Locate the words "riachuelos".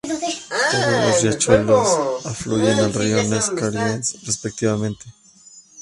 1.21-2.25